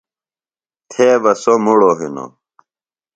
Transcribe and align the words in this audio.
تھےۡ 0.89 1.17
بہ 1.23 1.31
سوۡ 1.41 1.59
مڑوۡ 1.63 1.95
ہِنوۡ 1.99 2.31